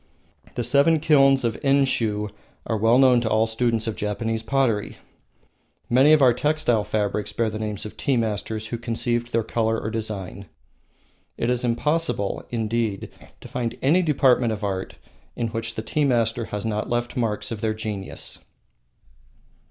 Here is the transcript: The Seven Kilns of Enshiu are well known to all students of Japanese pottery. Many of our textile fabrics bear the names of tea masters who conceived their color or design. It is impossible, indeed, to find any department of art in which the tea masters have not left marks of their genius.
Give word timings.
The 0.55 0.63
Seven 0.63 0.99
Kilns 0.99 1.43
of 1.43 1.59
Enshiu 1.63 2.29
are 2.65 2.75
well 2.75 2.97
known 2.97 3.21
to 3.21 3.29
all 3.29 3.45
students 3.45 3.85
of 3.85 3.95
Japanese 3.95 4.41
pottery. 4.41 4.97
Many 5.91 6.11
of 6.11 6.23
our 6.23 6.33
textile 6.33 6.83
fabrics 6.83 7.31
bear 7.33 7.51
the 7.51 7.59
names 7.59 7.85
of 7.85 7.95
tea 7.97 8.17
masters 8.17 8.65
who 8.69 8.79
conceived 8.79 9.31
their 9.31 9.43
color 9.43 9.79
or 9.79 9.91
design. 9.91 10.47
It 11.37 11.51
is 11.51 11.63
impossible, 11.63 12.43
indeed, 12.49 13.11
to 13.41 13.47
find 13.47 13.77
any 13.83 14.01
department 14.01 14.51
of 14.51 14.63
art 14.63 14.95
in 15.35 15.49
which 15.49 15.75
the 15.75 15.83
tea 15.83 16.05
masters 16.05 16.47
have 16.49 16.65
not 16.65 16.89
left 16.89 17.15
marks 17.15 17.51
of 17.51 17.61
their 17.61 17.75
genius. 17.75 18.39